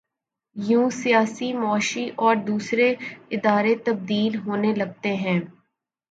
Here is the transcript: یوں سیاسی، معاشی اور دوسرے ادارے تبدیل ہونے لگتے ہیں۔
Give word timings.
یوں 0.55 0.89
سیاسی، 0.89 1.53
معاشی 1.53 2.09
اور 2.15 2.35
دوسرے 2.47 2.93
ادارے 3.31 3.75
تبدیل 3.85 4.35
ہونے 4.35 4.73
لگتے 4.75 5.15
ہیں۔ 5.15 5.39